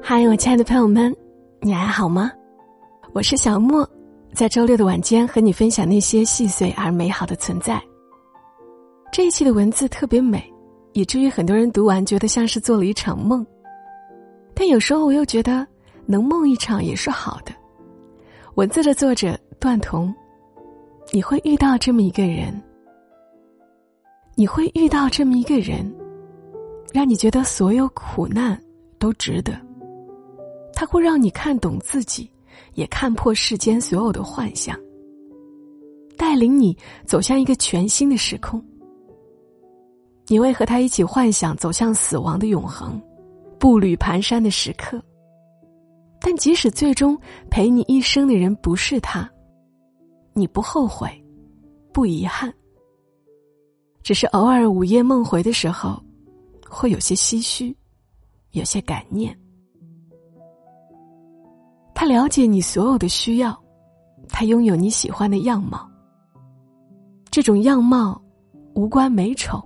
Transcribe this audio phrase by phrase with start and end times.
[0.00, 1.14] 嗨，我亲爱的朋友们，
[1.60, 2.30] 你还好吗？
[3.12, 3.88] 我是小莫，
[4.32, 7.82] 在周六的晚间和你分享那些细碎而美好的存在。
[9.12, 10.42] 这一期的文字特别美，
[10.92, 13.44] 以至于很多人读完觉得像是做了一场梦。
[14.54, 15.66] 但有时候我又觉得，
[16.06, 17.52] 能梦一场也是好的。
[18.54, 20.14] 文字的作者段童，
[21.10, 22.60] 你会遇到这么一个人，
[24.34, 25.90] 你会遇到这么一个人，
[26.92, 28.60] 让你觉得所有苦难
[28.98, 29.52] 都值得。
[30.74, 32.30] 它会让你看懂自己，
[32.74, 34.78] 也看破世间所有的幻想，
[36.16, 38.62] 带领你走向一个全新的时空。
[40.28, 43.00] 你会和他一起幻想走向死亡的永恒，
[43.58, 45.02] 步履蹒跚的时刻。
[46.20, 47.18] 但即使最终
[47.50, 49.28] 陪你一生的人不是他，
[50.32, 51.10] 你不后悔，
[51.92, 52.52] 不遗憾，
[54.02, 56.00] 只是偶尔午夜梦回的时候，
[56.74, 57.76] 会有些唏嘘，
[58.52, 59.38] 有些感念。
[61.94, 63.56] 他了解你所有的需要，
[64.30, 65.86] 他拥有你喜欢的样貌。
[67.30, 68.20] 这种样貌
[68.74, 69.62] 无关美丑，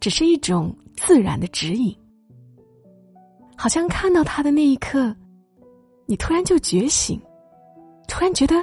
[0.00, 1.96] 只是一种自然的指引。
[3.56, 5.16] 好像看到他的那一刻，
[6.04, 7.18] 你突然就觉醒，
[8.06, 8.62] 突然觉得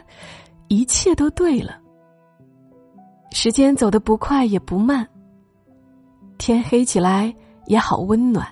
[0.67, 1.81] 一切都对了。
[3.31, 5.07] 时间走得不快也不慢，
[6.39, 7.31] 天黑起来
[7.67, 8.47] 也好温暖，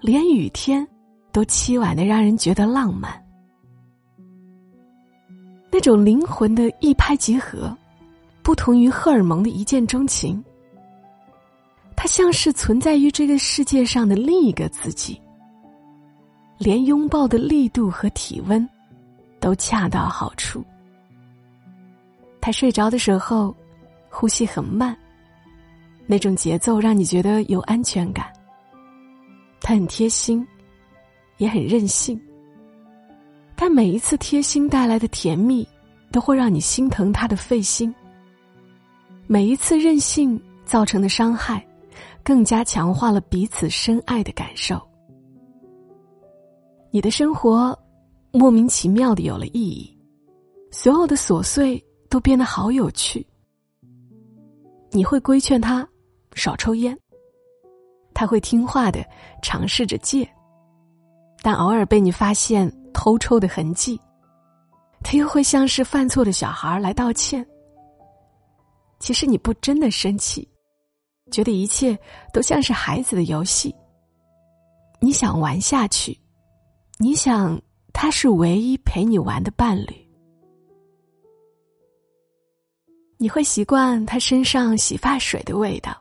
[0.00, 0.84] 连雨天。
[1.30, 3.10] 都凄婉的让人觉得浪漫，
[5.70, 7.74] 那种灵魂的一拍即合，
[8.42, 10.44] 不同于荷尔蒙的一见钟情。
[11.96, 15.18] 它像是存在于这个世界上的另一个自己，
[16.58, 18.68] 连拥抱的力度和体温
[19.40, 20.62] 都恰到好处。
[22.42, 23.56] 他睡着的时候，
[24.10, 24.94] 呼吸很慢，
[26.12, 28.30] 那种节奏让你觉得有安全感。
[29.62, 30.46] 他很贴心。
[31.38, 32.20] 也很任性，
[33.56, 35.66] 但每一次贴心带来的甜蜜，
[36.12, 37.92] 都会让你心疼他的费心。
[39.26, 41.66] 每一次任性造成的伤害，
[42.22, 44.80] 更加强化了彼此深爱的感受。
[46.92, 47.76] 你的生活
[48.30, 49.98] 莫名其妙的有了意义，
[50.70, 53.26] 所有的琐碎都变得好有趣。
[54.92, 55.88] 你会规劝他
[56.34, 56.98] 少抽烟，
[58.14, 59.04] 他会听话的
[59.42, 60.28] 尝试着戒。
[61.42, 64.00] 但偶尔被你发现偷抽的痕迹，
[65.02, 67.44] 他又会像是犯错的小孩来道歉。
[69.00, 70.48] 其实你不真的生气，
[71.30, 71.98] 觉得一切
[72.32, 73.74] 都像是孩子的游戏。
[75.00, 76.16] 你想玩下去，
[76.98, 77.60] 你想
[77.92, 80.08] 他是唯一陪你玩的伴侣。
[83.18, 86.00] 你会习惯他身上洗发水的味道，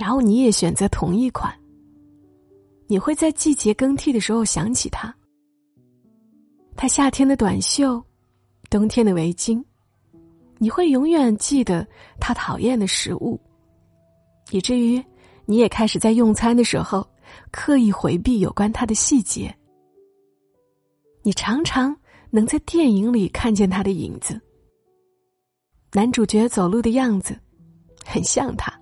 [0.00, 1.54] 然后你也选择同一款。
[2.86, 5.14] 你会在季节更替的时候想起他，
[6.74, 8.02] 他夏天的短袖，
[8.70, 9.62] 冬天的围巾，
[10.56, 11.86] 你会永远记得
[12.18, 13.38] 他讨厌的食物，
[14.52, 15.04] 以至于
[15.44, 17.06] 你也开始在用餐的时候
[17.50, 19.54] 刻意回避有关他的细节。
[21.22, 21.94] 你常常
[22.30, 24.40] 能在电影里看见他的影子，
[25.92, 27.38] 男主角走路的样子
[28.06, 28.79] 很像他，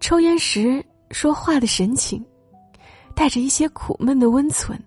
[0.00, 2.24] 抽烟时说话的神情。
[3.12, 4.82] 带着一些苦闷的温存，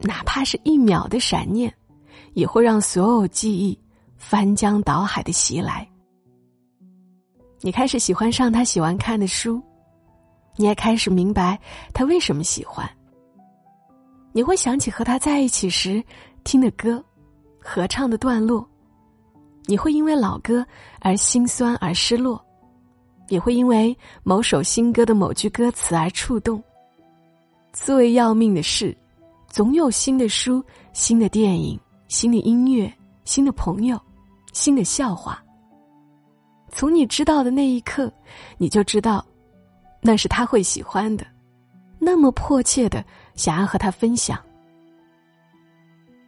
[0.00, 1.72] 哪怕是一秒的闪念，
[2.34, 3.78] 也会让所有记忆
[4.18, 5.88] 翻江倒海的袭来。
[7.60, 9.62] 你开始喜欢上他喜欢看的书，
[10.56, 11.58] 你也开始明白
[11.94, 12.86] 他为什么喜欢。
[14.32, 16.04] 你会想起和他在一起时
[16.44, 17.02] 听的歌，
[17.58, 18.68] 合唱的段落，
[19.64, 20.66] 你会因为老歌
[21.00, 22.44] 而心酸而失落。
[23.30, 26.62] 也会因为某首新歌的某句歌词而触动。
[27.72, 28.94] 最要命的是，
[29.48, 32.92] 总有新的书、新的电影、新的音乐、
[33.24, 33.98] 新的朋友、
[34.52, 35.42] 新的笑话。
[36.72, 38.12] 从你知道的那一刻，
[38.58, 39.24] 你就知道，
[40.00, 41.24] 那是他会喜欢的，
[41.98, 43.04] 那么迫切的
[43.36, 44.38] 想要和他分享。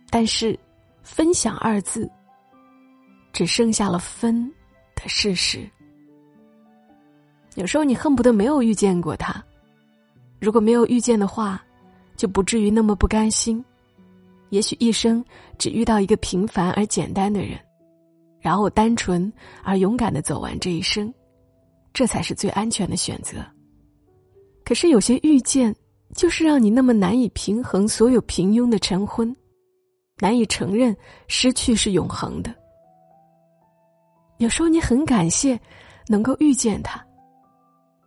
[0.08, 0.56] 但是，
[1.02, 2.08] 分享二字，
[3.32, 4.48] 只剩下了分
[4.94, 5.68] 的事实。
[7.56, 9.42] 有时候你恨不得没有遇见过他，
[10.40, 11.62] 如果没有遇见的话，
[12.16, 13.62] 就不至于那么不甘心。
[14.50, 15.24] 也许一生
[15.58, 17.58] 只遇到一个平凡而简单的人，
[18.40, 19.30] 然后单纯
[19.62, 21.12] 而勇敢的走完这一生，
[21.92, 23.38] 这才是最安全的选择。
[24.64, 25.74] 可是有些遇见，
[26.14, 29.34] 就是让你那么难以平衡所有平庸的晨昏，
[30.20, 30.96] 难以承认
[31.28, 32.54] 失去是永恒的。
[34.38, 35.58] 有时候你很感谢
[36.08, 37.02] 能够遇见他。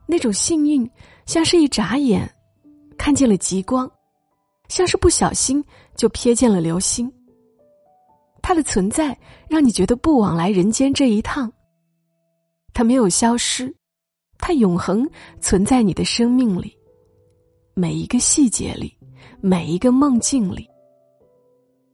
[0.05, 0.89] 那种幸运，
[1.25, 2.29] 像是一眨眼，
[2.97, 3.89] 看见了极光，
[4.67, 5.63] 像是不小心
[5.95, 7.11] 就瞥见了流星。
[8.41, 9.17] 它的存在
[9.49, 11.51] 让你觉得不枉来人间这一趟。
[12.73, 13.73] 它没有消失，
[14.37, 15.09] 它永恒
[15.39, 16.77] 存在你的生命里，
[17.73, 18.95] 每一个细节里，
[19.41, 20.69] 每一个梦境里。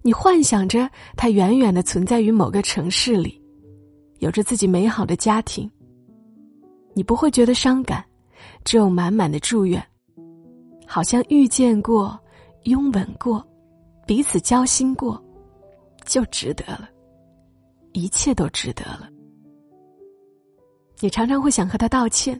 [0.01, 3.39] 你幻想着它远远的存在于某个城市里，
[4.19, 5.71] 有着自己美好的家庭。
[6.93, 8.03] 你不会觉得伤感，
[8.63, 9.83] 只有满满的祝愿，
[10.85, 12.19] 好像遇见过、
[12.63, 13.45] 拥吻过、
[14.05, 15.21] 彼此交心过，
[16.05, 16.89] 就值得了，
[17.93, 19.09] 一切都值得了。
[20.99, 22.39] 你常常会想和他道歉，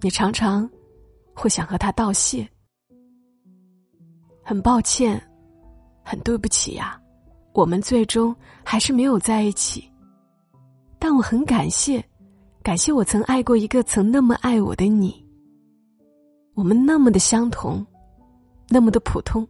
[0.00, 0.68] 你常常
[1.34, 2.48] 会想和他道谢，
[4.42, 5.22] 很抱歉。
[6.10, 6.98] 很对不起呀，
[7.52, 8.34] 我们最终
[8.64, 9.86] 还是没有在一起。
[10.98, 12.02] 但我很感谢，
[12.68, 15.24] 感谢我曾爱过一个曾那么爱我的你。
[16.52, 17.82] 我们那么的相同，
[18.68, 19.48] 那么的普通，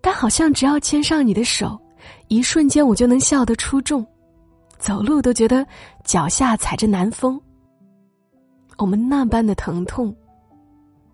[0.00, 1.78] 但好像只要牵上你的手，
[2.28, 4.02] 一瞬间我就能笑得出众，
[4.78, 5.66] 走路都觉得
[6.02, 7.38] 脚下踩着南风。
[8.78, 10.16] 我们那般的疼痛，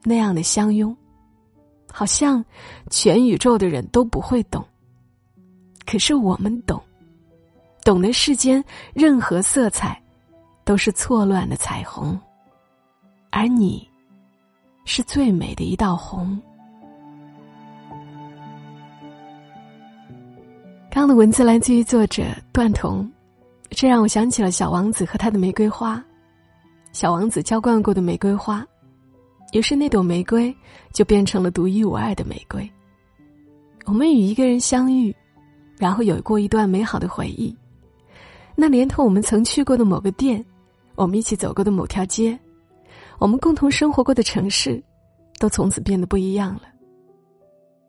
[0.05, 0.97] 那样的相拥。
[1.91, 2.45] 好像
[2.89, 4.65] 全宇宙的人都不会懂，
[5.85, 6.81] 可是我们懂，
[7.83, 8.65] 懂得世间
[8.95, 10.01] 任何色彩
[10.69, 12.21] 都是错乱的彩虹，
[13.31, 13.89] 而你
[14.85, 16.39] 是最美的一道红。
[20.91, 22.23] 刚刚的文字来自于作者
[22.53, 23.11] 段童，
[23.71, 26.05] 这让我想起了小王子和他的玫瑰花，
[26.93, 28.63] 小王子浇灌过的玫瑰花。
[29.55, 30.55] 于是，那朵玫瑰
[30.93, 32.71] 就变成了独一无二的玫瑰。
[33.87, 35.17] 我们与一个人相遇，
[35.79, 37.57] 然后有过一段美好的回忆。
[38.55, 40.45] 那连同我们曾去过的某个店，
[40.99, 42.37] 我们一起走过的某条街，
[43.21, 44.83] 我们共同生活过的城市，
[45.39, 46.63] 都从此变得不一样了。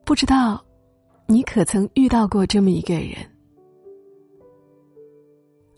[0.06, 0.64] 不知道，
[1.26, 3.16] 你可曾遇到过这么一个人？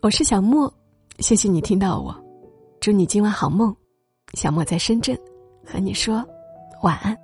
[0.02, 0.72] 我是小莫，
[1.20, 2.14] 谢谢你听到我，
[2.82, 3.74] 祝你今晚好梦。
[4.34, 5.18] 小莫在深圳。
[5.64, 6.26] 和你说
[6.82, 7.18] 晚安。